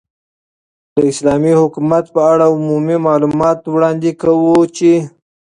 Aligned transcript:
،داسلامې 1.03 1.53
حكومت 1.61 2.05
په 2.15 2.21
اړه 2.31 2.45
عمومي 2.55 2.97
معلومات 3.07 3.59
وړاندي 3.65 4.11
كوو 4.21 4.55
چې 4.77 4.91